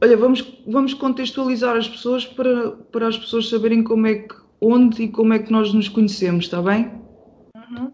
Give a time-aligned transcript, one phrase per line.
[0.00, 5.04] olha, vamos, vamos contextualizar as pessoas para, para as pessoas saberem como é que, onde
[5.04, 6.90] e como é que nós nos conhecemos, está bem?
[7.54, 7.92] Uhum.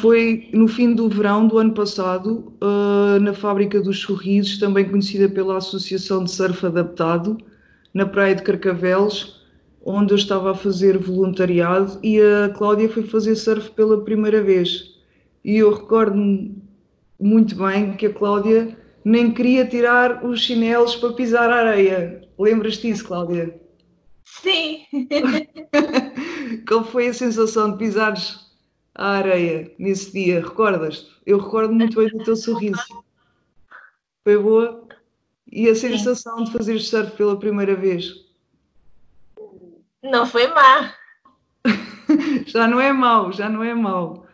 [0.00, 5.28] Foi no fim do verão do ano passado, uh, na Fábrica dos Sorrisos, também conhecida
[5.28, 7.36] pela Associação de Surf Adaptado,
[7.92, 9.42] na Praia de Carcavelos,
[9.84, 14.94] onde eu estava a fazer voluntariado e a Cláudia foi fazer surf pela primeira vez.
[15.44, 16.56] E eu recordo-me
[17.20, 22.28] muito bem que a Cláudia nem queria tirar os chinelos para pisar a areia.
[22.38, 23.60] Lembras-te disso, Cláudia?
[24.24, 24.86] Sim!
[26.66, 28.50] Qual foi a sensação de pisares
[28.94, 30.40] a areia nesse dia?
[30.40, 31.10] Recordas-te?
[31.26, 33.04] Eu recordo muito bem do teu sorriso.
[34.24, 34.86] Foi boa?
[35.50, 36.44] E a sensação Sim.
[36.44, 38.24] de fazer surf pela primeira vez?
[40.02, 40.94] Não foi má.
[42.46, 44.26] já não é mau, já não é mau.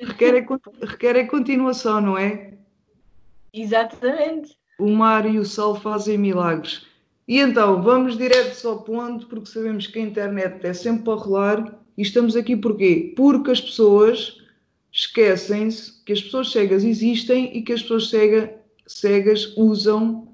[0.00, 2.53] Requer a, requer a continuação, não é?
[3.54, 4.56] Exatamente.
[4.78, 6.86] O mar e o sol fazem milagres.
[7.26, 11.78] E então, vamos direto ao ponto, porque sabemos que a internet é sempre para rolar.
[11.96, 13.14] E estamos aqui porquê?
[13.16, 14.38] Porque as pessoas
[14.92, 18.54] esquecem-se que as pessoas cegas existem e que as pessoas cega,
[18.86, 20.28] cegas usam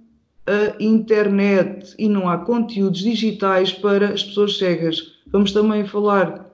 [0.46, 5.20] a internet e não há conteúdos digitais para as pessoas cegas.
[5.26, 6.50] Vamos também falar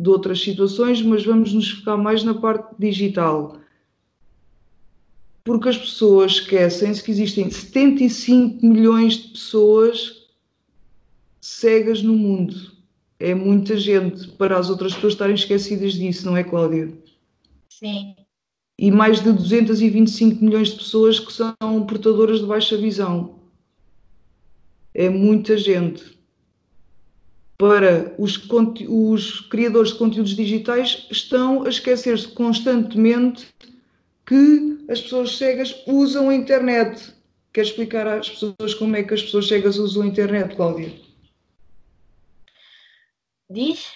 [0.00, 3.58] de outras situações, mas vamos nos focar mais na parte digital.
[5.46, 10.26] Porque as pessoas esquecem-se que existem 75 milhões de pessoas
[11.40, 12.72] cegas no mundo.
[13.20, 16.92] É muita gente para as outras pessoas estarem esquecidas disso, não é, Cláudia?
[17.68, 18.16] Sim.
[18.76, 21.54] E mais de 225 milhões de pessoas que são
[21.86, 23.38] portadoras de baixa visão.
[24.92, 26.18] É muita gente
[27.56, 28.36] para os,
[28.88, 33.46] os criadores de conteúdos digitais estão a esquecer-se constantemente
[34.26, 37.14] que as pessoas cegas usam a internet.
[37.52, 40.92] Quer explicar às pessoas como é que as pessoas cegas usam a internet, Cláudia?
[43.48, 43.92] Diz?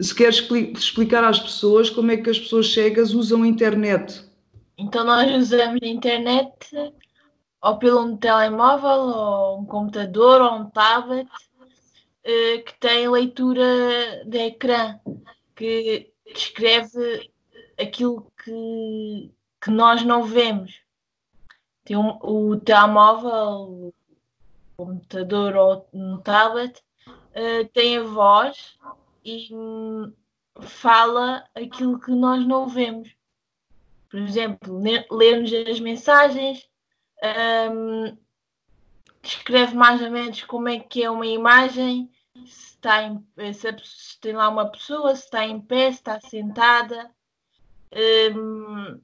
[0.00, 0.38] Se queres
[0.76, 4.24] explicar às pessoas como é que as pessoas cegas usam a internet.
[4.78, 6.52] Então nós usamos a internet
[7.64, 14.38] ou pelo um telemóvel, ou um computador, ou um tablet, uh, que tem leitura de
[14.38, 15.00] ecrã,
[15.56, 17.30] que descreve
[17.80, 20.82] aquilo que, que nós não vemos.
[21.84, 23.94] Tem um, o telemóvel, o
[24.76, 28.78] computador ou um tablet uh, tem a voz
[29.24, 30.12] e um,
[30.60, 33.14] fala aquilo que nós não vemos.
[34.08, 36.68] Por exemplo, ler-nos as mensagens,
[37.72, 38.16] um,
[39.74, 42.10] mais ou menos como é que é uma imagem,
[42.46, 47.10] se, está em, se tem lá uma pessoa, se está em pé, se está sentada.
[47.94, 49.00] Um,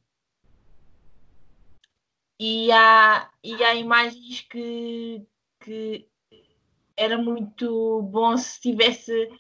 [2.39, 5.23] e, há, e há imagens que,
[5.61, 6.09] que
[6.97, 9.31] era muito bom se tivesse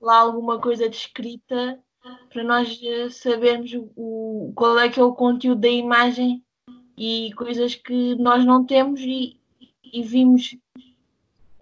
[0.00, 1.82] lá alguma coisa descrita
[2.30, 6.44] para nós eh, sabermos o, qual é que é o conteúdo da imagem
[6.96, 9.40] e coisas que nós não temos e,
[9.92, 10.56] e vimos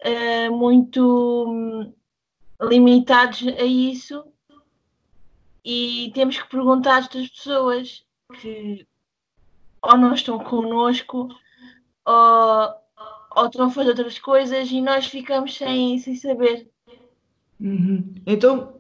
[0.04, 1.92] uh, muito hum,
[2.60, 4.24] limitados a isso
[5.66, 8.04] e temos que perguntar a estas pessoas
[8.40, 8.86] que
[9.82, 11.28] ou não estão connosco
[12.04, 12.68] ou,
[13.34, 16.68] ou estão a fazer outras coisas e nós ficamos sem, sem saber.
[17.60, 18.14] Uhum.
[18.24, 18.74] Então,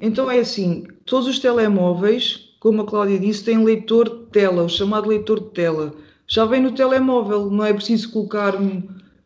[0.00, 4.68] então é assim, todos os telemóveis, como a Cláudia disse, têm leitor de tela, o
[4.70, 5.94] chamado leitor de tela.
[6.26, 8.54] Já vem no telemóvel, não é preciso colocar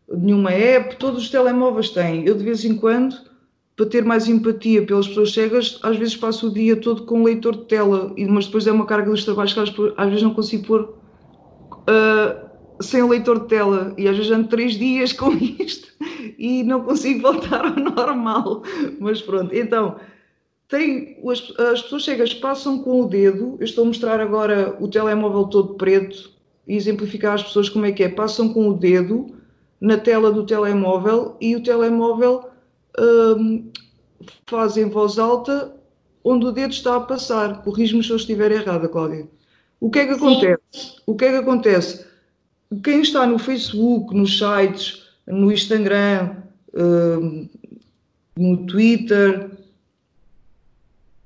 [0.08, 2.26] nenhuma app, todos os telemóveis têm.
[2.26, 3.29] Eu de vez em quando,
[3.80, 7.56] para ter mais empatia pelas pessoas cegas, às vezes passo o dia todo com leitor
[7.56, 9.60] de tela, mas depois é uma carga dos trabalhos que
[9.96, 10.94] às vezes não consigo pôr
[11.88, 15.88] uh, sem leitor de tela e às vezes ando três dias com isto
[16.38, 18.62] e não consigo voltar ao normal.
[18.98, 19.96] Mas pronto, então
[20.68, 23.56] tem, as, as pessoas cegas passam com o dedo.
[23.58, 26.30] Eu estou a mostrar agora o telemóvel todo preto
[26.68, 28.10] e exemplificar às pessoas como é que é.
[28.10, 29.34] Passam com o dedo
[29.80, 32.49] na tela do telemóvel e o telemóvel
[32.98, 33.70] um,
[34.46, 35.74] faz em voz alta
[36.24, 37.62] onde o dedo está a passar.
[37.62, 39.28] Corrijo-me se eu estiver errada, Cláudia.
[39.78, 40.18] O que é que Sim.
[40.18, 40.96] acontece?
[41.06, 42.06] O que é que acontece?
[42.84, 46.36] Quem está no Facebook, nos sites, no Instagram,
[46.74, 47.48] um,
[48.36, 49.50] no Twitter,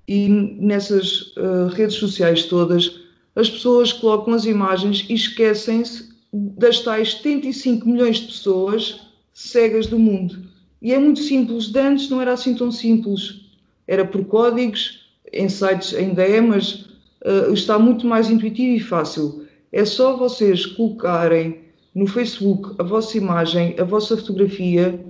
[0.06, 3.00] e nessas uh, redes sociais todas,
[3.34, 9.00] as pessoas colocam as imagens e esquecem-se das tais 75 milhões de pessoas
[9.32, 10.43] cegas do mundo.
[10.80, 13.40] E é muito simples, de antes não era assim tão simples.
[13.86, 16.86] Era por códigos, em sites ainda é, mas
[17.24, 19.46] uh, está muito mais intuitivo e fácil.
[19.72, 25.04] É só vocês colocarem no Facebook a vossa imagem, a vossa fotografia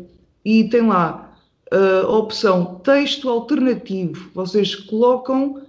[0.45, 1.25] e tem lá
[1.71, 4.31] a opção texto alternativo.
[4.35, 5.63] Vocês colocam,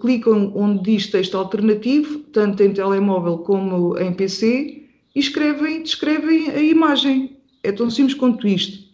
[0.00, 4.84] clicam onde diz texto alternativo, tanto em telemóvel como em PC,
[5.14, 7.36] e escrevem, descrevem a imagem.
[7.62, 8.90] É tão simples quanto isto.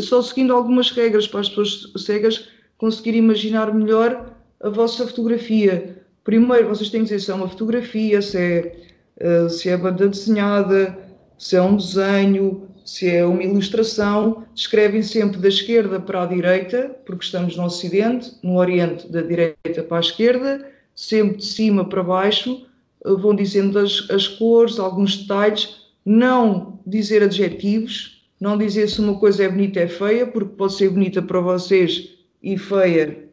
[0.00, 6.02] Só seguindo algumas regras para as pessoas cegas conseguirem imaginar melhor a vossa fotografia.
[6.24, 8.76] Primeiro, vocês têm que dizer se é uma fotografia, se é,
[9.20, 10.98] uh, se é banda desenhada,
[11.38, 14.44] se é um desenho, se é uma ilustração.
[14.54, 19.82] Escrevem sempre da esquerda para a direita, porque estamos no Ocidente, no Oriente, da direita
[19.88, 22.66] para a esquerda, sempre de cima para baixo.
[23.04, 25.86] Uh, vão dizendo as, as cores, alguns detalhes.
[26.04, 30.74] Não dizer adjetivos, não dizer se uma coisa é bonita ou é feia, porque pode
[30.74, 32.10] ser bonita para vocês
[32.42, 33.28] e feia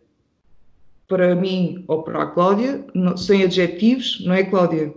[1.08, 2.84] para mim ou para a Cláudia,
[3.18, 4.94] sem adjetivos, não é, Cláudia?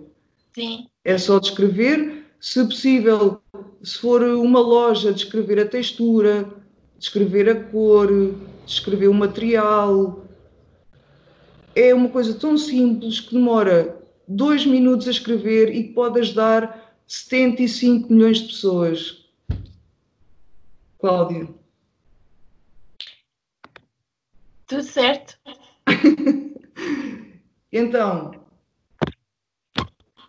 [0.54, 0.86] Sim.
[1.04, 2.24] É só descrever.
[2.40, 3.40] Se possível,
[3.82, 6.48] se for uma loja, descrever a textura,
[6.98, 8.08] descrever a cor,
[8.64, 10.24] descrever o material.
[11.74, 13.96] É uma coisa tão simples que demora
[14.26, 19.24] dois minutos a escrever e pode ajudar 75 milhões de pessoas.
[20.98, 21.48] Cláudia.
[24.66, 25.38] Tudo certo.
[27.72, 28.32] então,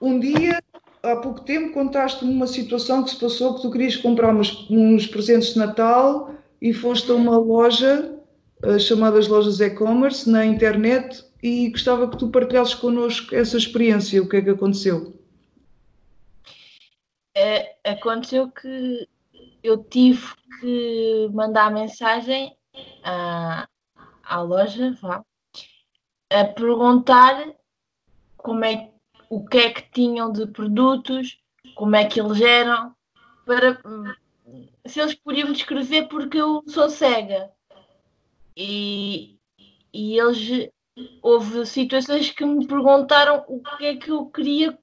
[0.02, 0.64] um dia,
[1.04, 5.06] há pouco tempo, contaste-me uma situação que se passou que tu querias comprar uns, uns
[5.06, 8.18] presentes de Natal e foste a uma loja
[8.64, 14.24] uh, chamadas lojas e-commerce na internet e gostava que tu partilhasses connosco essa experiência.
[14.24, 15.19] O que é que aconteceu?
[17.42, 19.08] É, aconteceu que
[19.64, 20.28] eu tive
[20.60, 22.54] que mandar mensagem
[23.02, 23.66] à,
[24.26, 25.24] à loja, vá,
[26.30, 27.56] a perguntar
[28.36, 28.92] como é,
[29.30, 31.40] o que é que tinham de produtos,
[31.76, 32.94] como é que eles eram,
[33.46, 33.82] para
[34.86, 37.50] se eles podiam descrever porque eu sou cega.
[38.54, 39.40] E,
[39.94, 40.70] e eles
[41.22, 44.78] houve situações que me perguntaram o que é que eu queria,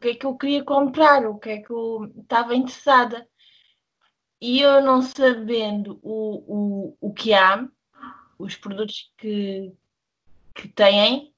[0.00, 3.28] que é que eu queria comprar, o que é que eu estava interessada.
[4.40, 7.68] E eu não sabendo o, o, o que há,
[8.38, 9.72] os produtos que,
[10.54, 11.34] que têm,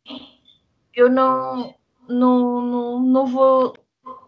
[0.94, 1.74] eu não,
[2.08, 3.76] não, não, não, vou,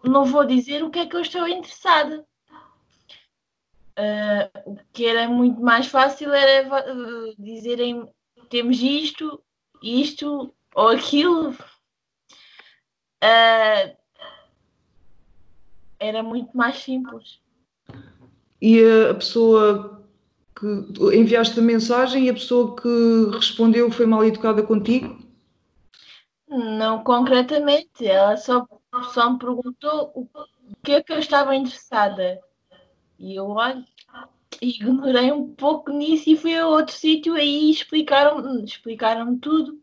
[0.03, 2.25] não vou dizer o que é que eu estou interessada.
[3.97, 8.05] Uh, o que era muito mais fácil era uh, dizerem
[8.49, 9.41] temos isto,
[9.81, 11.51] isto ou aquilo.
[13.23, 14.04] Uh,
[15.99, 17.39] era muito mais simples.
[18.61, 20.03] E a pessoa
[20.55, 20.65] que
[21.15, 25.19] enviaste a mensagem e a pessoa que respondeu foi mal educada contigo?
[26.47, 28.65] Não concretamente, ela só,
[29.13, 30.27] só me perguntou o
[30.83, 32.39] que é que eu estava interessada.
[33.19, 33.83] E eu olho,
[34.61, 39.79] ignorei um pouco nisso e fui a outro sítio aí explicaram-me explicaram tudo.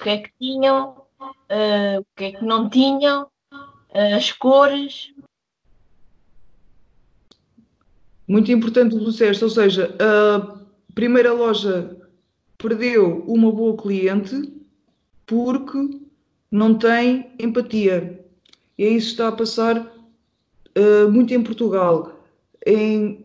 [0.00, 5.13] O que é que tinham, uh, o que é que não tinham, uh, as cores,
[8.26, 10.58] muito importante o que disseste, ou seja, a
[10.94, 11.96] primeira loja
[12.56, 14.52] perdeu uma boa cliente
[15.26, 16.00] porque
[16.50, 18.24] não tem empatia.
[18.78, 22.20] E isso está a passar uh, muito em Portugal.
[22.66, 23.24] Em,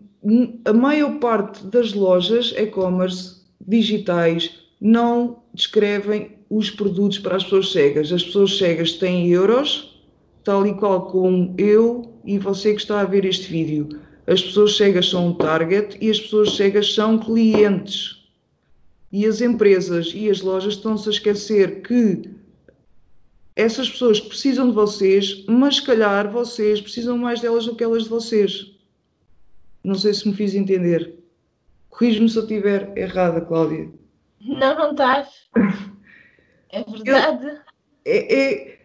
[0.66, 8.12] a maior parte das lojas e-commerce digitais não descrevem os produtos para as pessoas cegas.
[8.12, 10.04] As pessoas cegas têm euros,
[10.44, 13.88] tal e qual como eu e você que está a ver este vídeo
[14.30, 18.24] as pessoas cegas são um target e as pessoas cegas são clientes.
[19.12, 22.30] E as empresas e as lojas estão-se a esquecer que
[23.56, 28.04] essas pessoas precisam de vocês, mas se calhar vocês precisam mais delas do que elas
[28.04, 28.72] de vocês.
[29.84, 31.16] Não sei se me fiz entender.
[31.90, 33.90] Corrijo-me se eu estiver errada, Cláudia.
[34.40, 35.28] Não, não estás.
[36.72, 37.48] É verdade.
[37.48, 37.58] Eu,
[38.06, 38.79] é, é,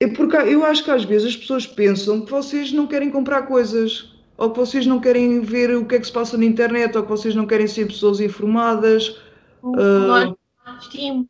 [0.00, 3.42] é porque eu acho que às vezes as pessoas pensam que vocês não querem comprar
[3.42, 6.96] coisas, ou que vocês não querem ver o que é que se passa na internet,
[6.96, 9.20] ou que vocês não querem ser pessoas informadas.
[9.62, 11.28] Nós uh.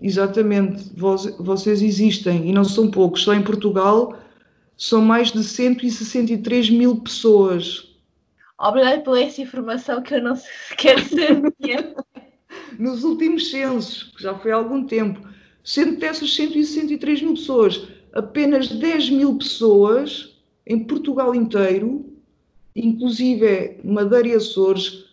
[0.00, 3.22] Exatamente, vocês existem e não são poucos.
[3.22, 4.16] Só em Portugal
[4.76, 7.88] são mais de 163 mil pessoas.
[8.60, 10.36] Obrigada por essa informação que eu não
[10.68, 11.94] sequer sabia.
[12.78, 15.20] Nos últimos censos, que já foi há algum tempo,
[15.68, 20.34] Sendo dessas 163 mil pessoas, apenas 10 mil pessoas
[20.66, 22.06] em Portugal inteiro,
[22.74, 25.04] inclusive Madeira e Açores,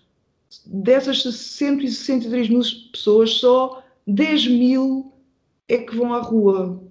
[0.65, 5.11] dessas 163 mil pessoas, só 10 mil
[5.67, 6.81] é que vão à rua.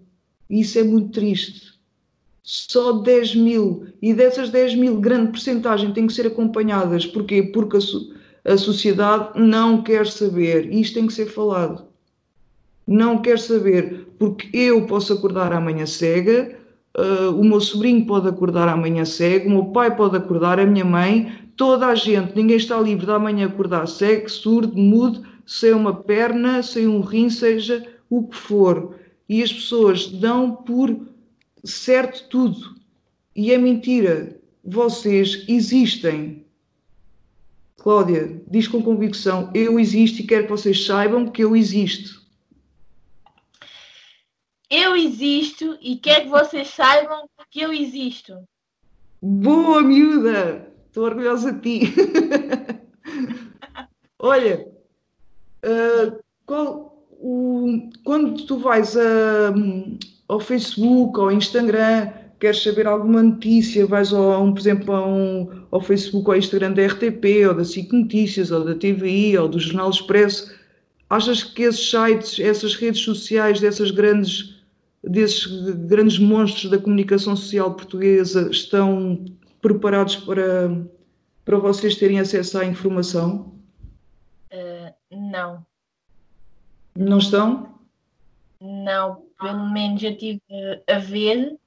[0.51, 1.73] E isso é muito triste.
[2.43, 3.87] Só 10 mil.
[4.03, 7.07] E dessas 10 mil, grande porcentagem têm que ser acompanhadas.
[7.07, 7.43] Porquê?
[7.43, 10.71] Porque a, a sociedade não quer saber.
[10.71, 11.94] E isto tem que ser falado.
[12.87, 14.09] Não quer saber.
[14.19, 16.57] Porque eu posso acordar amanhã cega,
[16.97, 20.85] uh, o meu sobrinho pode acordar amanhã cego, o meu pai pode acordar, a minha
[20.85, 22.35] mãe, toda a gente.
[22.37, 27.29] Ninguém está livre de amanhã acordar cego, surdo, mudo, sem uma perna, sem um rim,
[27.29, 28.95] seja o que for.
[29.29, 30.95] E as pessoas dão por
[31.65, 32.75] certo tudo.
[33.35, 34.39] E é mentira.
[34.63, 36.45] Vocês existem.
[37.79, 42.24] Cláudia, diz com convicção: eu existo e quero que vocês saibam que eu existo.
[44.77, 48.35] Eu existo e quero que vocês saibam que eu existo.
[49.23, 50.69] Boa, miúda!
[50.89, 51.95] Estou orgulhosa de ti.
[54.19, 54.67] Olha,
[55.65, 59.55] uh, qual, o, quando tu vais a,
[60.27, 65.81] ao Facebook, ao Instagram, queres saber alguma notícia, vais ao, um, por exemplo um, ao
[65.81, 69.61] Facebook ou ao Instagram da RTP, ou da SIC Notícias, ou da TVI, ou do
[69.61, 70.53] Jornal Expresso,
[71.09, 74.54] achas que esses sites, essas redes sociais dessas grandes,
[75.07, 75.47] desses
[75.87, 79.25] grandes monstros da comunicação social portuguesa estão
[79.61, 80.87] preparados para,
[81.45, 83.55] para vocês terem acesso à informação?
[84.53, 85.65] Uh, não.
[86.97, 87.75] Não estão?
[88.61, 90.41] Não, pelo menos eu estive
[90.89, 91.59] a ver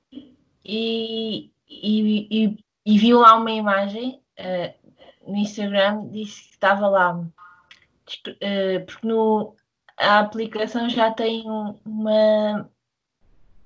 [0.65, 7.15] e, e, e, e vi lá uma imagem uh, no Instagram, disse que estava lá,
[7.17, 9.56] uh, porque no,
[9.98, 11.44] a aplicação já tem
[11.86, 12.70] uma.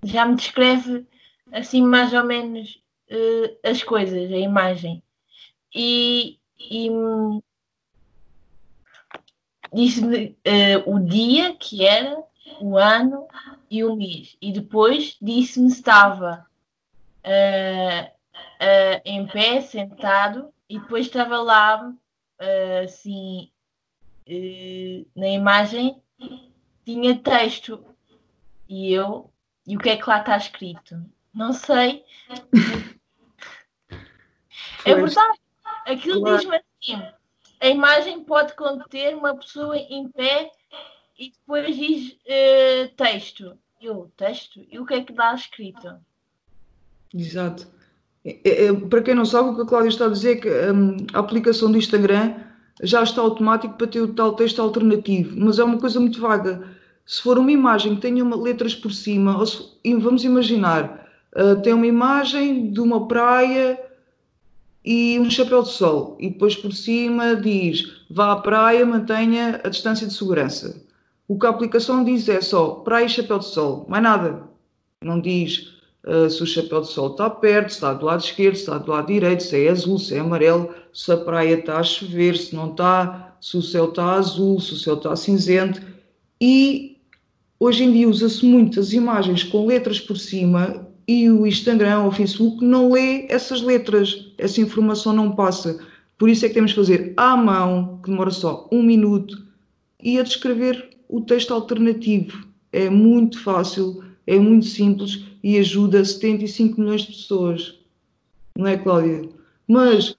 [0.03, 1.05] Já me descreve
[1.51, 5.03] assim mais ou menos uh, as coisas, a imagem.
[5.73, 6.89] E, e
[9.73, 10.35] disse-me
[10.85, 12.21] o dia que era
[12.59, 13.27] o ano
[13.69, 14.35] e o mês.
[14.41, 16.45] E depois disse-me se estava
[17.25, 23.49] uh, uh, em pé, sentado, e depois estava lá, uh, assim,
[25.15, 26.01] na imagem,
[26.85, 27.83] tinha texto.
[28.67, 29.30] E eu,
[29.71, 31.01] e o que é que lá está escrito?
[31.33, 32.03] Não sei.
[34.83, 35.39] é verdade.
[35.85, 37.01] Aquilo diz-me assim:
[37.57, 40.51] a imagem pode conter uma pessoa em pé
[41.17, 43.57] e depois diz uh, texto.
[43.81, 44.59] Eu, texto?
[44.69, 45.95] E o que é que dá escrito?
[47.13, 47.65] Exato.
[48.25, 50.49] É, é, para quem não sabe, o que a Cláudia está a dizer é que
[50.49, 52.35] um, a aplicação do Instagram
[52.83, 56.80] já está automático para ter o tal texto alternativo, mas é uma coisa muito vaga.
[57.11, 59.61] Se for uma imagem que tenha uma, letras por cima, se,
[59.99, 63.77] vamos imaginar, uh, tem uma imagem de uma praia
[64.85, 69.67] e um chapéu de sol, e depois por cima diz vá à praia, mantenha a
[69.67, 70.81] distância de segurança.
[71.27, 74.43] O que a aplicação diz é só praia e chapéu de sol, mais nada.
[75.03, 78.55] Não diz uh, se o chapéu de sol está perto, se está do lado esquerdo,
[78.55, 81.77] se está do lado direito, se é azul, se é amarelo, se a praia está
[81.77, 85.81] a chover, se não está, se o céu está azul, se o céu está cinzento.
[86.39, 86.90] E
[87.61, 92.11] hoje em dia usa-se muitas imagens com letras por cima e o Instagram ou o
[92.11, 95.79] Facebook não lê essas letras, essa informação não passa.
[96.17, 99.45] Por isso é que temos que fazer à mão, que demora só um minuto,
[100.01, 106.81] e a descrever o texto alternativo é muito fácil, é muito simples e ajuda 75
[106.81, 107.75] milhões de pessoas.
[108.57, 109.29] Não é, Cláudia?
[109.67, 110.15] Mas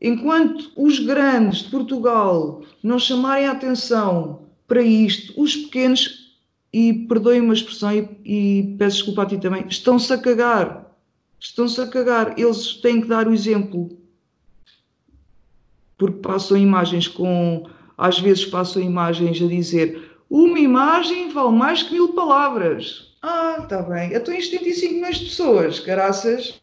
[0.00, 6.19] enquanto os grandes de Portugal não chamarem a atenção para isto, os pequenos,
[6.72, 10.86] e perdoem uma expressão e, e peço desculpa a ti também, estão-se a cagar.
[11.38, 12.38] Estão-se a cagar.
[12.38, 13.98] Eles têm que dar o exemplo.
[15.96, 17.68] Porque passam imagens com.
[17.96, 23.16] Às vezes passam imagens a dizer uma imagem vale mais que mil palavras.
[23.20, 24.12] Ah, está bem.
[24.12, 26.60] Eu estou em 75 milhões de pessoas, caraças.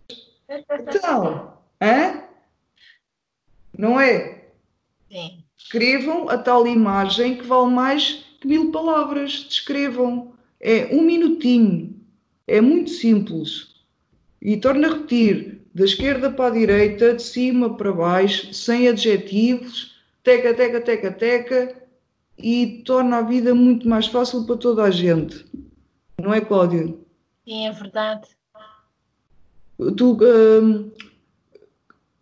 [0.50, 2.24] Então, hã?
[3.78, 4.46] Não é?
[5.12, 5.44] Sim.
[5.58, 9.46] Escrevam a tal imagem que vale mais que mil palavras.
[9.48, 10.34] Descrevam.
[10.60, 11.96] É um minutinho.
[12.48, 13.76] É muito simples.
[14.42, 19.96] E torno a repetir: da esquerda para a direita, de cima para baixo, sem adjetivos,
[20.24, 21.88] teca, teca, teca, teca
[22.38, 25.46] e torna a vida muito mais fácil para toda a gente.
[26.22, 26.96] Não é, Cláudia?
[27.46, 28.28] Sim, é verdade.
[29.96, 30.92] Tu uh,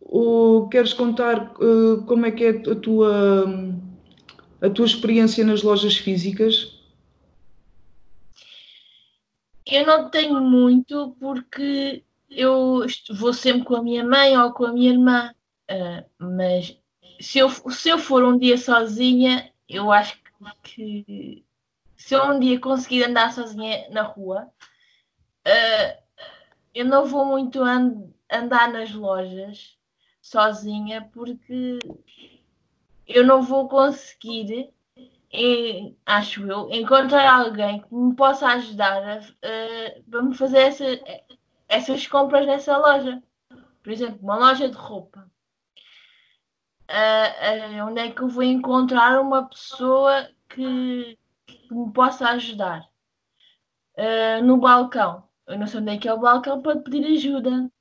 [0.02, 3.56] uh, queres contar uh, como é que é a tua,
[4.66, 6.80] a tua experiência nas lojas físicas?
[9.66, 12.86] Eu não tenho muito porque eu
[13.18, 15.34] vou sempre com a minha mãe ou com a minha irmã,
[15.72, 16.78] uh, mas
[17.20, 20.20] se eu, se eu for um dia sozinha, eu acho
[20.64, 21.44] que
[21.96, 24.48] se eu um dia conseguir andar sozinha na rua,
[25.48, 26.04] uh,
[26.74, 29.78] eu não vou muito and andar nas lojas
[30.22, 31.80] sozinha porque
[33.08, 34.74] eu não vou conseguir,
[35.32, 39.22] em, acho eu, encontrar alguém que me possa ajudar
[40.10, 40.86] para me fazer essa,
[41.68, 43.22] essas compras nessa loja.
[43.84, 45.30] Por exemplo, uma loja de roupa.
[46.90, 52.88] Uh, uh, onde é que eu vou encontrar uma pessoa que, que me possa ajudar?
[53.98, 55.28] Uh, no balcão.
[55.48, 57.72] Eu não sei onde é que é o balcão para pedir ajuda.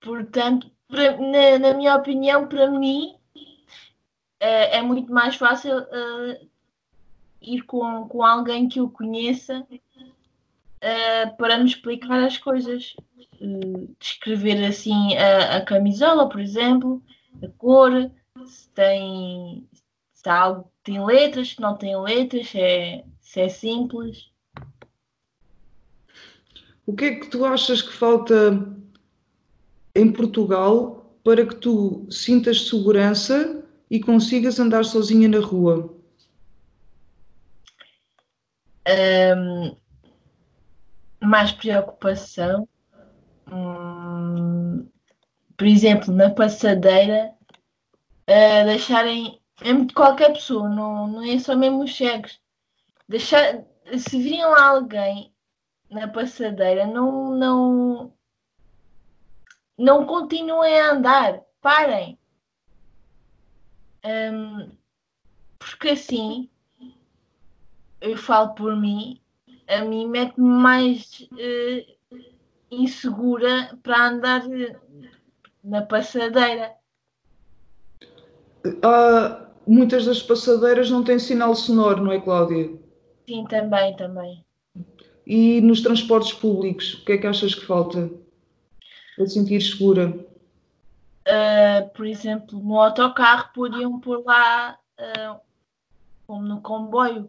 [0.00, 3.14] Portanto, na, na, minha opinião, para mim,
[4.38, 5.72] é muito mais fácil
[7.40, 9.66] ir com, com alguém que eu conheça
[11.38, 12.94] para me explicar as coisas.
[13.98, 17.02] descrever assim a, a, camisola, por exemplo,
[17.42, 18.10] a cor,
[18.46, 19.66] se tem
[20.26, 24.30] se algo tem letras, se não tem letras, é, se é simples.
[26.86, 28.52] O que é que tu achas que falta
[29.96, 35.92] em Portugal para que tu sintas segurança e consigas andar sozinha na rua?
[38.88, 39.76] Um,
[41.20, 42.68] mais preocupação.
[43.50, 44.86] Hum,
[45.56, 47.32] por exemplo, na passadeira,
[48.28, 52.38] uh, deixarem de qualquer pessoa, não, não é só mesmo os cegos.
[53.08, 53.64] Deixar,
[53.98, 55.32] se virem lá alguém
[55.90, 58.12] na passadeira, não, não,
[59.76, 62.18] não continuem a andar, parem.
[64.04, 64.70] Um,
[65.58, 66.48] porque assim,
[68.00, 69.20] eu falo por mim,
[69.66, 71.96] a mim mete-me mais uh,
[72.70, 74.42] insegura para andar
[75.62, 76.72] na passadeira.
[78.64, 82.72] Uh, muitas das passadeiras não têm sinal sonoro, não é, Cláudia?
[83.28, 84.44] Sim, também, também.
[85.26, 88.08] E nos transportes públicos, o que é que achas que falta
[89.16, 90.14] para sentir segura?
[91.26, 95.40] Uh, por exemplo, no autocarro podiam pôr lá, uh,
[96.26, 97.28] como no comboio,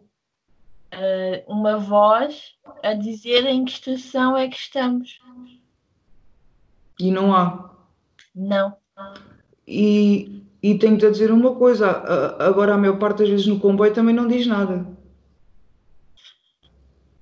[0.94, 5.18] uh, uma voz a dizer em que estação é que estamos.
[7.00, 7.70] E não há?
[8.34, 8.76] Não.
[9.66, 11.88] E, e tenho-te a dizer uma coisa,
[12.38, 14.86] agora a maior parte das vezes no comboio também não diz nada.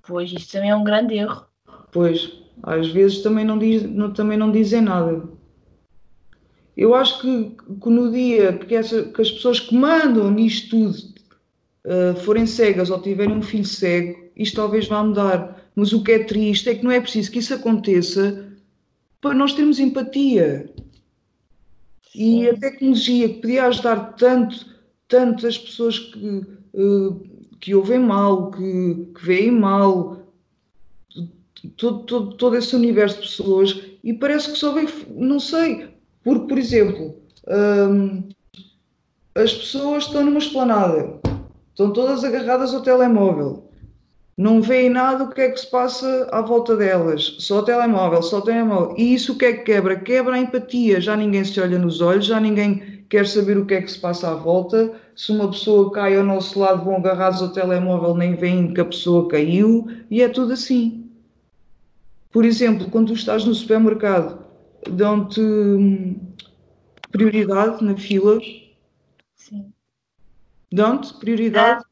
[0.03, 1.47] Pois, isso também é um grande erro.
[1.91, 5.23] Pois, às vezes também não, diz, não, também não dizem nada.
[6.77, 10.99] Eu acho que, que no dia que, essa, que as pessoas que mandam nisto tudo
[11.87, 15.71] uh, forem cegas ou tiverem um filho cego, isto talvez vá mudar.
[15.77, 18.49] Mas o que é triste é que não é preciso que isso aconteça
[19.21, 20.69] para nós termos empatia.
[22.15, 24.67] E a tecnologia que podia ajudar tanto,
[25.07, 26.43] tanto as pessoas que,
[26.75, 27.27] uh,
[27.61, 30.16] que ouvem mal, que, que veem mal,
[31.77, 35.89] todo, todo, todo esse universo de pessoas, e parece que só vem, não sei,
[36.23, 37.17] porque, por exemplo,
[37.49, 38.23] um,
[39.35, 41.21] as pessoas estão numa esplanada,
[41.77, 43.69] Estão todas agarradas ao telemóvel.
[44.35, 47.37] Não veem nada o que é que se passa à volta delas.
[47.39, 48.95] Só o telemóvel, só o telemóvel.
[48.97, 49.95] E isso o que é que quebra?
[49.95, 51.03] Quebra a empatia.
[51.03, 53.99] Já ninguém se olha nos olhos, já ninguém quer saber o que é que se
[53.99, 54.91] passa à volta.
[55.15, 58.87] Se uma pessoa cai ao nosso lado, vão agarrados ao telemóvel, nem veem que a
[58.87, 59.87] pessoa caiu.
[60.11, 61.06] E é tudo assim.
[62.37, 64.45] Por exemplo, quando tu estás no supermercado,
[64.91, 66.21] dão-te hum,
[67.11, 68.39] prioridade na fila.
[69.35, 69.73] Sim
[70.71, 71.83] Dão-te prioridade?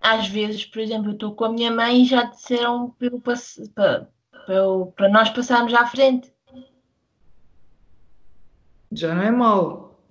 [0.00, 4.08] Às vezes, por exemplo, eu estou com a minha mãe e já disseram para, para,
[4.44, 6.34] para, para nós passarmos à frente.
[8.90, 10.02] Já não é mau.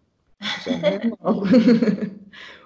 [0.65, 1.43] Já não é mau.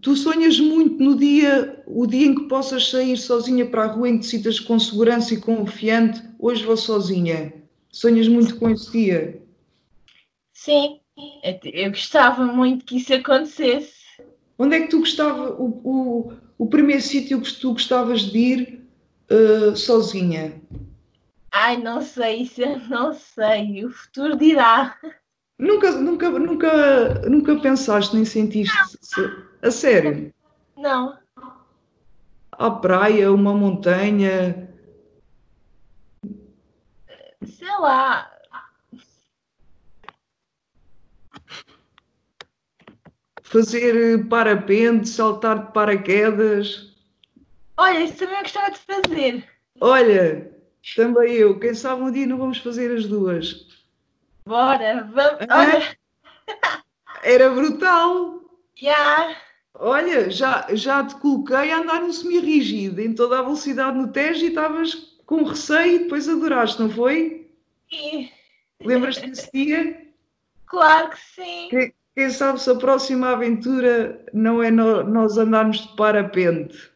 [0.00, 4.08] tu sonhas muito no dia, o dia em que possas sair sozinha para a rua,
[4.08, 6.22] em que te sintas com segurança e confiante.
[6.38, 7.52] Hoje vou sozinha.
[7.90, 9.42] Sonhas muito com esse dia?
[10.52, 11.00] Sim,
[11.64, 14.02] eu gostava muito que isso acontecesse.
[14.58, 18.86] Onde é que tu gostava, o, o, o primeiro sítio que tu gostavas de ir
[19.30, 20.60] uh, sozinha?
[21.50, 23.84] Ai, não sei, isso eu não sei.
[23.84, 24.96] O futuro dirá.
[25.62, 28.76] Nunca, nunca, nunca, nunca pensaste nem sentiste
[29.62, 30.34] a sério?
[30.76, 31.16] Não.
[32.50, 34.68] A praia, uma montanha.
[37.44, 38.28] Sei lá,
[43.44, 46.92] fazer parapente, saltar de paraquedas.
[47.76, 49.48] Olha, isso também eu gostava de fazer.
[49.80, 50.58] Olha,
[50.96, 51.60] também eu.
[51.60, 53.81] Quem sabe um dia não vamos fazer as duas.
[54.44, 55.46] Bora, vamos.
[55.50, 55.96] Olha.
[57.22, 58.40] Era brutal.
[58.74, 59.36] Já.
[59.74, 64.44] Olha, já, já te coloquei a andar no semi-rígido, em toda a velocidade no Tejo
[64.44, 67.50] e estavas com receio e depois adoraste, não foi?
[67.90, 68.30] Sim.
[68.80, 70.08] Lembras-te desse dia?
[70.66, 71.68] Claro que sim.
[71.70, 76.90] Quem, quem sabe se a próxima aventura não é no- nós andarmos de parapente.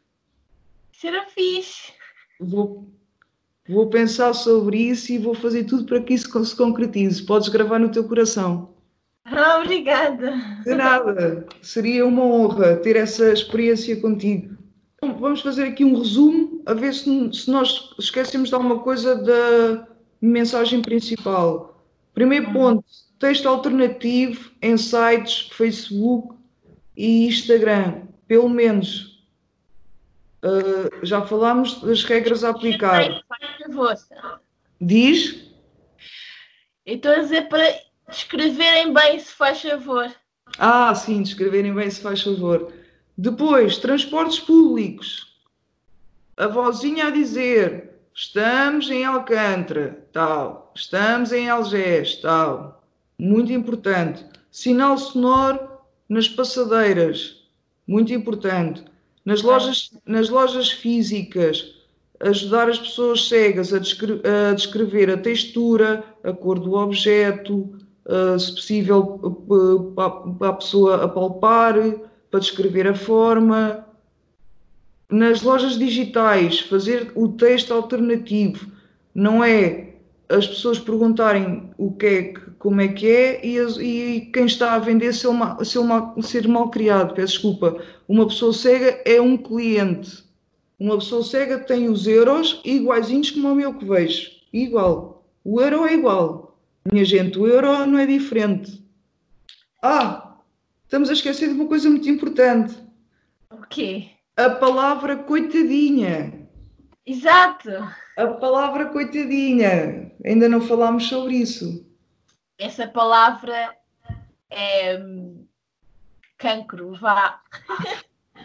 [0.92, 1.92] Será fixe.
[2.40, 2.88] Vou,
[3.68, 7.24] vou pensar sobre isso e vou fazer tudo para que isso se concretize.
[7.24, 8.70] Podes gravar no teu coração.
[9.24, 10.32] Ah, Obrigada.
[10.64, 14.56] De nada, seria uma honra ter essa experiência contigo.
[15.00, 19.86] Vamos fazer aqui um resumo, a ver se, se nós esquecemos de alguma coisa da
[20.20, 21.84] mensagem principal.
[22.14, 22.84] Primeiro ponto,
[23.18, 26.34] texto alternativo em sites, Facebook
[26.96, 28.02] e Instagram.
[28.26, 29.15] Pelo menos.
[30.46, 33.24] Uh, já falámos das regras a aplicar.
[33.28, 33.96] Faz favor.
[34.80, 35.44] Diz?
[36.86, 40.14] A dizer para escreverem bem, se faz favor.
[40.56, 42.72] Ah, sim, descreverem bem se faz favor.
[43.18, 45.36] Depois, transportes públicos.
[46.36, 50.72] A vozinha a dizer: estamos em Alcântara, tal.
[50.76, 52.84] Estamos em Algés, tal.
[53.18, 54.24] Muito importante.
[54.50, 55.68] Sinal sonoro
[56.08, 57.42] nas passadeiras.
[57.86, 58.84] Muito importante.
[59.26, 61.74] Nas lojas, nas lojas físicas,
[62.20, 68.38] ajudar as pessoas cegas a, descre- a descrever a textura, a cor do objeto, uh,
[68.38, 69.92] se possível, uh,
[70.38, 71.74] para a pessoa apalpar,
[72.30, 73.84] para descrever a forma.
[75.10, 78.70] Nas lojas digitais, fazer o texto alternativo,
[79.12, 79.94] não é
[80.28, 84.74] as pessoas perguntarem o que é, que- como é que é e, e quem está
[84.74, 87.82] a vender ser, uma, ser, uma, ser mal criado, peço desculpa.
[88.08, 90.24] Uma pessoa cega é um cliente.
[90.78, 94.30] Uma pessoa cega tem os euros iguaizinhos como o meu que vejo.
[94.52, 95.26] Igual.
[95.44, 96.58] O euro é igual.
[96.90, 98.82] Minha gente, o euro não é diferente.
[99.82, 100.36] Ah,
[100.84, 102.74] estamos a esquecer de uma coisa muito importante.
[103.50, 104.08] O quê?
[104.36, 106.48] A palavra coitadinha.
[107.06, 107.70] Exato.
[108.16, 110.12] A palavra coitadinha.
[110.24, 111.86] Ainda não falámos sobre isso.
[112.58, 113.76] Essa palavra
[114.50, 114.98] é
[116.38, 117.42] cancro, vá.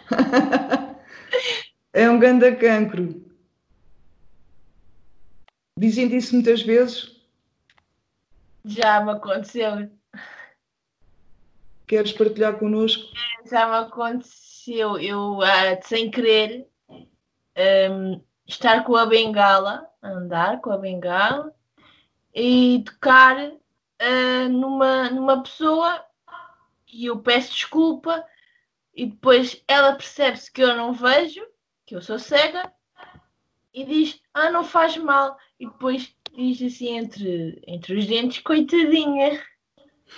[1.94, 3.30] É um ganda cancro.
[5.78, 7.22] Dizem isso muitas vezes.
[8.64, 9.92] Já me aconteceu.
[11.86, 13.12] Queres partilhar connosco?
[13.46, 20.78] Já me aconteceu eu, ah, sem querer, hum, estar com a bengala, andar com a
[20.78, 21.54] bengala
[22.34, 23.52] e tocar
[24.02, 26.04] ah, numa, numa pessoa
[26.92, 28.26] e eu peço desculpa
[28.96, 31.46] e depois ela percebe-se que eu não vejo,
[31.86, 32.74] que eu sou cega
[33.72, 35.38] e diz, ah, não faz mal.
[35.60, 39.40] E depois diz assim entre, entre os dentes, coitadinha.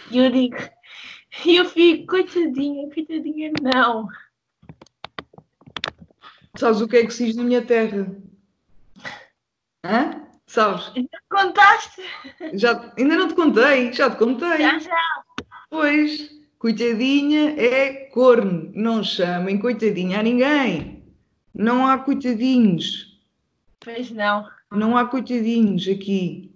[0.09, 0.55] E eu digo,
[1.45, 4.07] e eu fico, coitadinha, coitadinha, não.
[6.55, 8.15] Sabes o que é que se diz na minha terra?
[9.83, 10.22] Hã?
[10.53, 10.91] Sabes?
[11.31, 12.03] Contaste?
[12.53, 14.59] Já, ainda não te contei, já te contei.
[14.59, 15.23] Já, já.
[15.67, 18.71] Pois, coitadinha é corno.
[18.75, 21.03] Não chamem coitadinha a ninguém.
[21.55, 23.19] Não há coitadinhos.
[23.83, 24.47] Pois não.
[24.71, 26.53] Não há coitadinhos aqui.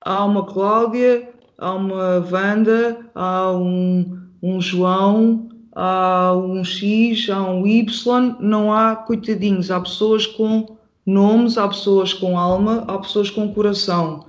[0.00, 7.64] Há uma Cláudia, há uma Wanda, há um, um João, há um X, há um
[7.64, 8.36] Y.
[8.40, 9.70] Não há coitadinhos.
[9.70, 10.77] Há pessoas com
[11.08, 14.26] nomes, há pessoas com alma, há pessoas com coração.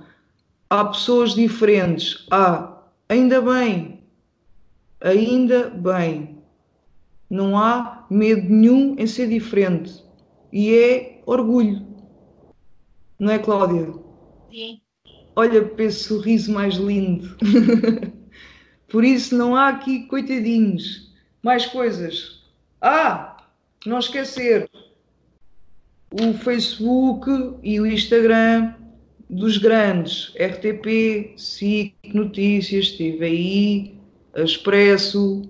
[0.70, 2.26] Há pessoas diferentes.
[2.30, 2.74] Há,
[3.06, 4.02] ainda bem,
[4.98, 6.38] ainda bem.
[7.28, 10.02] Não há medo nenhum em ser diferente.
[10.50, 11.86] E é orgulho.
[13.18, 13.92] Não é, Cláudia?
[14.50, 14.80] Sim.
[15.36, 17.36] Olha para esse sorriso mais lindo.
[18.88, 21.12] Por isso não há aqui coitadinhos.
[21.42, 22.42] Mais coisas.
[22.80, 23.36] Ah,
[23.84, 24.69] não esquecer
[26.12, 27.30] o Facebook
[27.62, 28.74] e o Instagram
[29.28, 30.32] dos grandes.
[30.36, 33.94] RTP, SIC, Notícias, TVI,
[34.34, 35.42] Expresso,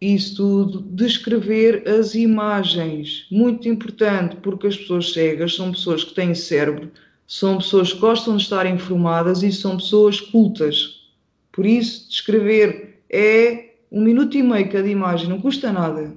[0.00, 0.80] isso tudo.
[0.80, 3.26] Descrever as imagens.
[3.30, 6.90] Muito importante, porque as pessoas cegas são pessoas que têm cérebro
[7.26, 11.10] são pessoas que gostam de estar informadas e são pessoas cultas.
[11.50, 16.14] Por isso, descrever é um minuto e meio cada imagem, não custa nada.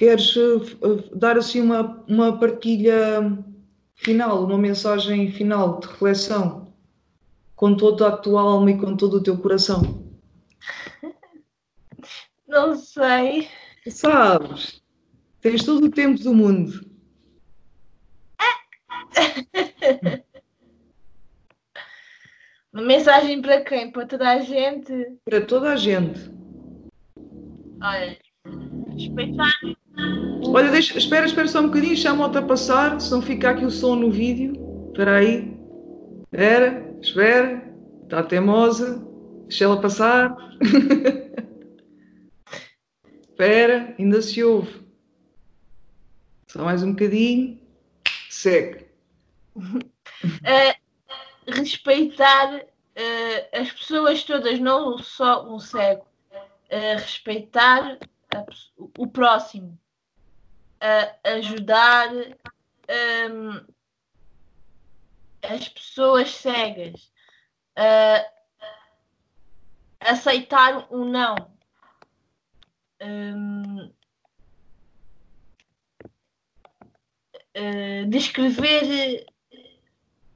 [0.00, 0.64] Queres uh,
[1.14, 3.20] dar assim uma, uma partilha
[3.94, 6.72] final, uma mensagem final de reflexão
[7.54, 10.10] com toda a tua alma e com todo o teu coração?
[12.48, 13.46] Não sei.
[13.90, 14.82] Sabes,
[15.42, 16.80] tens todo o tempo do mundo.
[22.72, 23.92] Uma mensagem para quem?
[23.92, 25.18] Para toda a gente?
[25.26, 26.32] Para toda a gente.
[27.82, 28.18] Olha,
[28.96, 29.52] respeitar.
[30.42, 33.70] Olha, deixa, espera, espera só um bocadinho, chama-te a passar, se não fica aqui o
[33.70, 34.52] som no vídeo.
[34.88, 35.56] Espera aí.
[36.24, 37.74] Espera, espera.
[38.02, 39.06] Está teimosa.
[39.46, 40.36] Deixa ela passar.
[43.22, 44.80] espera, ainda se ouve.
[46.48, 47.60] Só mais um bocadinho.
[48.28, 48.86] Segue.
[50.22, 56.04] Uh, respeitar uh, as pessoas todas, não só o cego.
[56.70, 57.98] Uh, respeitar
[58.34, 58.44] a,
[58.98, 59.78] o próximo.
[61.24, 62.08] ajudar
[63.30, 63.66] um,
[65.42, 67.12] as pessoas cegas.
[70.00, 71.36] aceitar o um não.
[73.02, 73.92] Um,
[77.56, 79.26] uh, descrever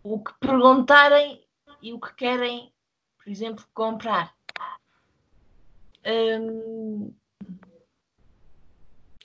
[0.03, 1.47] o que perguntarem
[1.83, 2.73] e o que querem,
[3.19, 4.35] por exemplo, comprar.
[6.07, 7.15] Um,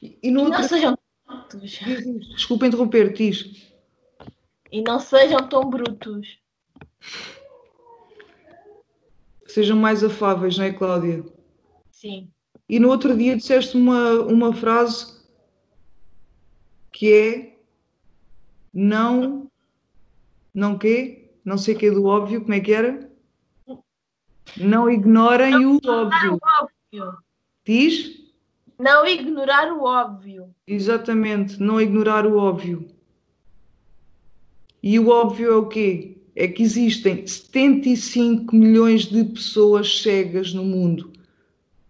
[0.01, 0.97] e, no e não sejam
[2.35, 3.69] Desculpa interromper, diz.
[4.71, 6.39] E não sejam tão brutos.
[9.47, 11.25] Sejam mais afáveis, não é, Cláudia?
[11.91, 12.29] Sim.
[12.67, 15.19] E no outro dia disseste uma, uma frase
[16.91, 17.57] que é
[18.73, 19.49] não.
[20.53, 21.31] Não quê?
[21.43, 23.09] Não sei o que é do óbvio, como é que era?
[24.57, 26.33] Não ignorem não o óbvio.
[26.33, 27.17] o óbvio.
[27.65, 28.18] Diz?
[28.79, 30.55] Não ignorar o óbvio.
[30.65, 32.87] Exatamente, não ignorar o óbvio.
[34.81, 36.15] E o óbvio é o quê?
[36.33, 41.11] É que existem 75 milhões de pessoas cegas no mundo.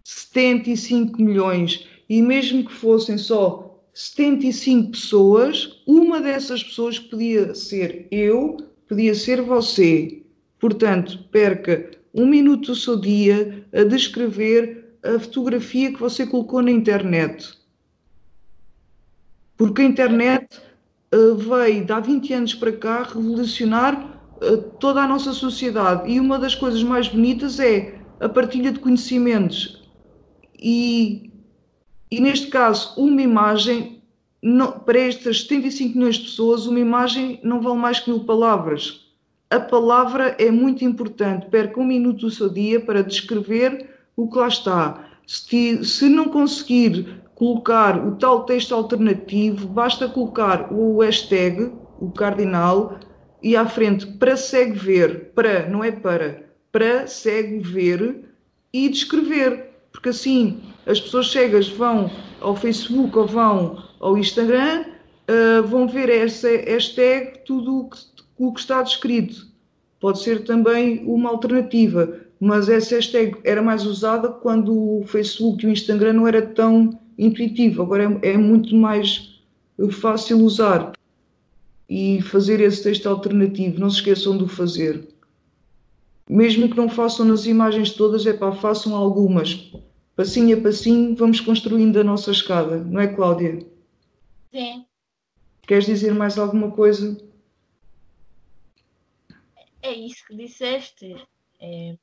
[0.02, 1.86] 75 milhões.
[2.08, 8.56] E mesmo que fossem só 75 pessoas, uma dessas pessoas podia ser eu,
[8.88, 10.22] podia ser você.
[10.58, 16.70] Portanto, perca um minuto do seu dia a descrever a fotografia que você colocou na
[16.70, 17.58] internet.
[19.56, 20.46] Porque a internet
[21.14, 26.10] uh, veio, de há 20 anos para cá, revolucionar uh, toda a nossa sociedade.
[26.10, 29.82] E uma das coisas mais bonitas é a partilha de conhecimentos.
[30.58, 31.30] E
[32.10, 34.02] e neste caso, uma imagem,
[34.42, 39.06] não, para estas 75 milhões de pessoas, uma imagem não vale mais que mil palavras.
[39.48, 41.46] A palavra é muito importante.
[41.46, 43.89] Perca um minuto do seu dia para descrever
[44.22, 45.08] o que lá está.
[45.26, 52.98] Se, se não conseguir colocar o tal texto alternativo, basta colocar o hashtag, o cardinal,
[53.42, 58.24] e à frente para segue ver, para, não é para, para segue ver
[58.72, 64.84] e descrever porque assim as pessoas cegas vão ao Facebook ou vão ao Instagram,
[65.28, 67.98] uh, vão ver essa hashtag, tudo o que,
[68.38, 69.46] o que está descrito.
[70.00, 75.68] Pode ser também uma alternativa, mas essa hashtag era mais usada quando o Facebook e
[75.68, 79.38] o Instagram não era tão intuitivo, agora é, é muito mais
[79.92, 80.92] fácil usar
[81.88, 83.80] e fazer esse texto alternativo.
[83.80, 85.06] Não se esqueçam de o fazer
[86.30, 89.72] mesmo que não façam nas imagens todas, é para façam algumas.
[90.14, 93.66] Passinho a passinho, vamos construindo a nossa escada, não é, Cláudia?
[94.52, 94.86] Sim.
[95.62, 97.20] Queres dizer mais alguma coisa?
[99.82, 101.16] É isso que disseste.
[101.60, 101.96] É...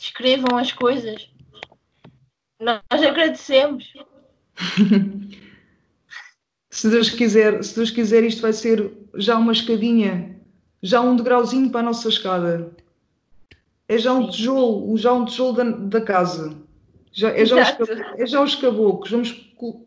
[0.00, 1.30] Descrevam as coisas.
[2.58, 3.92] Nós agradecemos.
[6.70, 10.40] se Deus quiser, se Deus quiser, isto vai ser já uma escadinha
[10.82, 12.74] já um degrauzinho para a nossa escada.
[13.86, 14.30] É já um Sim.
[14.30, 16.56] tijolo, já um tijolo da, da casa.
[17.12, 19.10] Já, é, já os, é já os caboclos.
[19.10, 19.32] Vamos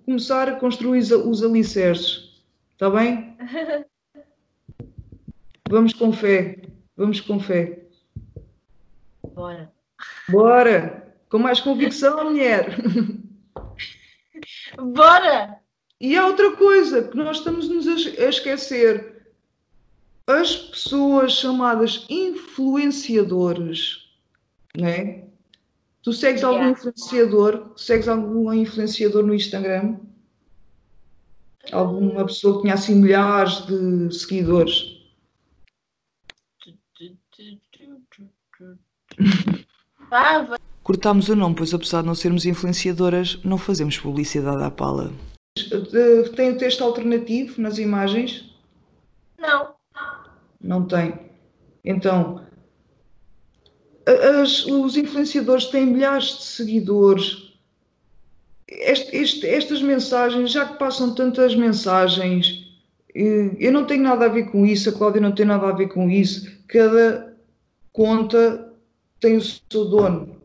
[0.06, 2.44] começar a construir os alicerces.
[2.72, 3.36] Está bem?
[5.70, 6.62] Vamos com fé.
[6.96, 7.88] Vamos com fé.
[9.34, 9.72] Bora.
[10.30, 11.16] Bora!
[11.30, 12.78] Com mais convicção, mulher.
[14.78, 15.60] Bora!
[16.00, 19.14] E há outra coisa que nós estamos nos a esquecer
[20.28, 24.10] as pessoas chamadas influenciadores,
[24.78, 25.24] né?
[26.02, 27.72] Tu segues algum influenciador?
[27.78, 29.98] Segues algum influenciador no Instagram?
[31.72, 35.02] Alguma pessoa que tinha assim milhares de seguidores?
[40.84, 45.12] Cortámos o nome, pois apesar de não sermos influenciadoras, não fazemos publicidade à pala.
[46.36, 48.54] Tem o texto alternativo nas imagens?
[49.40, 49.74] Não
[50.64, 51.14] não tem.
[51.84, 52.42] Então,
[54.42, 57.54] as, os influenciadores têm milhares de seguidores.
[58.68, 62.66] Este, este, estas mensagens, já que passam tantas mensagens,
[63.14, 65.90] eu não tenho nada a ver com isso, a Cláudia não tem nada a ver
[65.90, 66.50] com isso.
[66.68, 67.36] Cada
[67.92, 68.73] conta
[69.24, 70.36] tem o seu dono.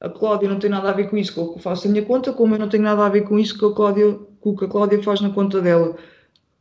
[0.00, 2.32] A Cláudia não tem nada a ver com isso que eu faço a minha conta,
[2.32, 4.64] como eu não tenho nada a ver com isso que a Cláudia, com o que
[4.64, 5.94] a Cláudia faz na conta dela.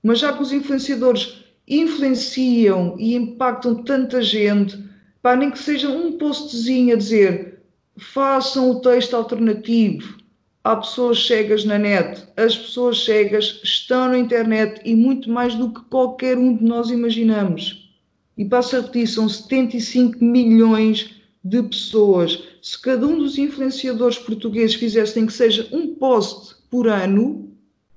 [0.04, 4.78] Mas já que os influenciadores influenciam e impactam tanta gente,
[5.21, 7.54] pá, nem que seja um postzinho a dizer
[7.95, 10.17] façam o texto alternativo.
[10.63, 15.69] Há pessoas cegas na net, as pessoas cegas estão na internet e muito mais do
[15.69, 17.89] que qualquer um de nós imaginamos.
[18.38, 22.41] E passo a repetir, são 75 milhões de pessoas.
[22.62, 27.51] Se cada um dos influenciadores portugueses fizesse nem que seja um post por ano,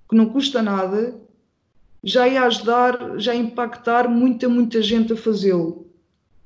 [0.09, 1.21] que não custa nada,
[2.03, 5.87] já ia ajudar, já ia impactar muita, muita gente a fazê-lo.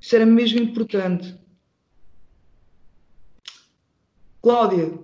[0.01, 1.39] Isso era mesmo importante.
[4.43, 4.99] Cláudia,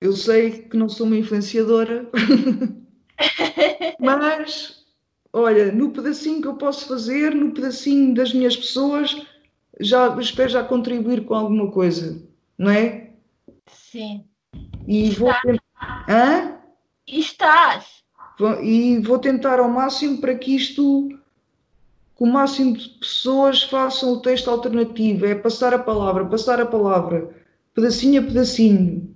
[0.00, 2.10] eu sei que não sou uma influenciadora,
[3.98, 4.84] mas
[5.32, 9.26] olha, no pedacinho que eu posso fazer, no pedacinho das minhas pessoas,
[9.80, 12.22] já espero já contribuir com alguma coisa,
[12.56, 13.10] não é?
[13.66, 14.24] Sim.
[14.86, 16.06] E vou tentar.
[16.08, 16.56] Hã?
[17.06, 18.04] Estás.
[18.62, 24.20] E vou tentar ao máximo para que isto, que o máximo de pessoas façam o
[24.20, 27.30] texto alternativo, é passar a palavra, passar a palavra,
[27.74, 29.14] pedacinho a pedacinho,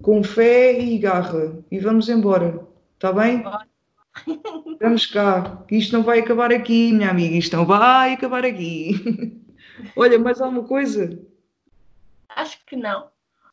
[0.00, 1.58] com fé e garra.
[1.70, 3.42] E vamos embora, está bem?
[4.80, 9.40] Vamos cá, isto não vai acabar aqui, minha amiga, isto não vai acabar aqui.
[9.96, 11.18] Olha, mais alguma coisa?
[12.28, 13.10] Acho que não.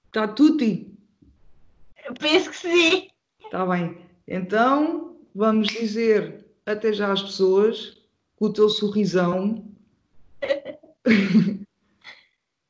[0.07, 0.63] Está tudo?
[0.63, 3.09] Eu penso que sim.
[3.43, 3.97] Está bem.
[4.27, 7.97] Então, vamos dizer até já às pessoas
[8.35, 9.65] com o teu sorrisão.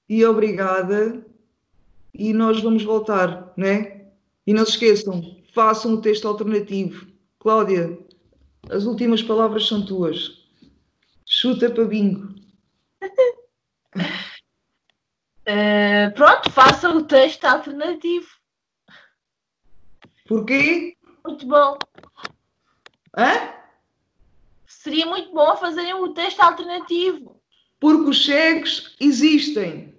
[0.09, 1.25] e obrigada.
[2.13, 4.07] E nós vamos voltar, né?
[4.45, 7.07] E não se esqueçam, façam o texto alternativo.
[7.37, 7.97] Cláudia,
[8.69, 10.47] as últimas palavras são tuas.
[11.25, 12.33] Chuta para bingo.
[15.47, 18.27] Uh, pronto, façam o texto alternativo.
[20.27, 20.97] Porquê?
[21.25, 21.77] Muito bom.
[23.17, 23.53] Hã?
[24.65, 27.41] Seria muito bom fazerem o texto alternativo.
[27.79, 29.95] Porque os cegos existem.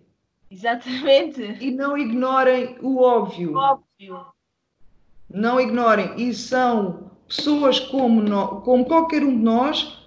[0.51, 1.43] Exatamente.
[1.61, 3.57] E não ignorem o óbvio.
[3.57, 4.27] Óbvio.
[5.31, 6.15] Não ignorem.
[6.21, 9.99] E são pessoas como, no, como qualquer um de nós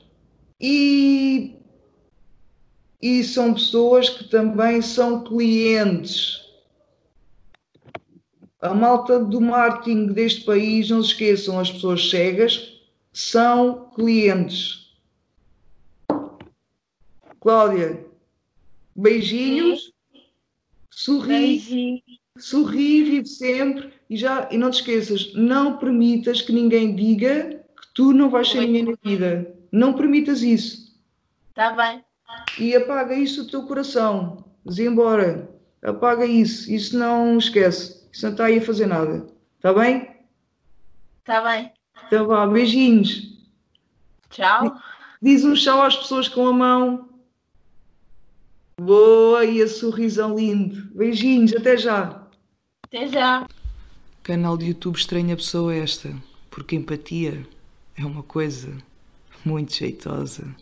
[0.59, 1.60] e,
[3.01, 6.41] e são pessoas que também são clientes
[8.61, 12.79] a malta do marketing deste país, não se esqueçam, as pessoas cegas
[13.11, 14.95] são clientes.
[17.39, 18.05] Cláudia,
[18.95, 19.91] beijinhos,
[20.91, 22.03] sorri,
[22.37, 27.93] sorri, vive sempre e, já, e não te esqueças, não permitas que ninguém diga que
[27.95, 29.55] tu não vais ser ninguém na vida.
[29.71, 31.01] Não permitas isso.
[31.49, 32.03] Está bem.
[32.59, 34.45] E apaga isso do teu coração.
[34.77, 35.49] embora.
[35.81, 36.71] Apaga isso.
[36.71, 38.07] Isso não esquece.
[38.11, 39.27] Isso não está aí a fazer nada.
[39.57, 40.09] Está bem?
[41.19, 41.71] Está bem.
[42.07, 43.37] Então vá, beijinhos.
[44.29, 44.75] Tchau.
[45.21, 47.09] Diz um tchau às pessoas com a mão.
[48.79, 50.89] Boa, e a sorrisão lindo.
[50.95, 52.27] Beijinhos, até já.
[52.83, 53.47] Até já.
[54.23, 56.11] Canal de YouTube Estranha Pessoa Esta,
[56.49, 57.45] porque empatia
[57.95, 58.75] é uma coisa
[59.45, 60.55] muito jeitosa.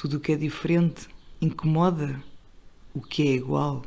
[0.00, 1.08] Tudo o que é diferente
[1.40, 2.22] incomoda
[2.94, 3.82] o que é igual.